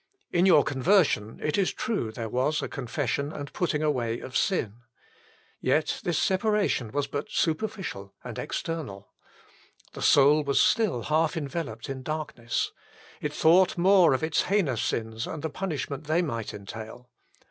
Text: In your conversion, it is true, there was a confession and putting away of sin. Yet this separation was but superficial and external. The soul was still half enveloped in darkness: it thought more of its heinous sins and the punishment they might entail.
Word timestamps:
In 0.31 0.47
your 0.47 0.63
conversion, 0.63 1.39
it 1.43 1.59
is 1.59 1.71
true, 1.71 2.11
there 2.11 2.27
was 2.27 2.63
a 2.63 2.67
confession 2.67 3.31
and 3.31 3.53
putting 3.53 3.83
away 3.83 4.19
of 4.19 4.35
sin. 4.35 4.77
Yet 5.59 6.01
this 6.03 6.17
separation 6.17 6.91
was 6.91 7.05
but 7.05 7.29
superficial 7.29 8.11
and 8.23 8.39
external. 8.39 9.09
The 9.93 10.01
soul 10.01 10.43
was 10.43 10.59
still 10.59 11.03
half 11.03 11.37
enveloped 11.37 11.87
in 11.87 12.01
darkness: 12.01 12.71
it 13.21 13.31
thought 13.31 13.77
more 13.77 14.15
of 14.15 14.23
its 14.23 14.41
heinous 14.41 14.81
sins 14.81 15.27
and 15.27 15.43
the 15.43 15.51
punishment 15.51 16.05
they 16.05 16.23
might 16.23 16.51
entail. 16.51 17.11